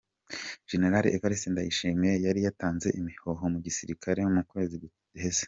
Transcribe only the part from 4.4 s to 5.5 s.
kwezi guheze.